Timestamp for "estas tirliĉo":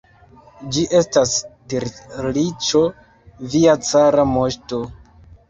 0.99-2.81